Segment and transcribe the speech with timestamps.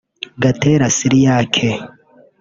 [0.41, 1.69] Gatera Cyriaque